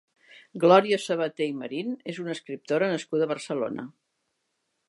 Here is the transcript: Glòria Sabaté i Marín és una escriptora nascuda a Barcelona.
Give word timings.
Glòria 0.63 0.97
Sabaté 1.03 1.47
i 1.51 1.59
Marín 1.59 1.93
és 2.13 2.21
una 2.25 2.33
escriptora 2.39 2.91
nascuda 2.97 3.29
a 3.29 3.33
Barcelona. 3.37 3.91